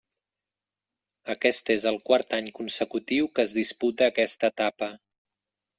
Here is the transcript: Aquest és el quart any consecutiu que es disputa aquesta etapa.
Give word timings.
Aquest 1.33 1.69
és 1.75 1.85
el 1.91 1.99
quart 2.09 2.35
any 2.39 2.49
consecutiu 2.61 3.31
que 3.37 3.47
es 3.49 3.55
disputa 3.61 4.13
aquesta 4.15 4.55
etapa. 4.57 4.95